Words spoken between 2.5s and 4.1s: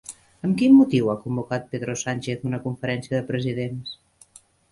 una conferència de presidents?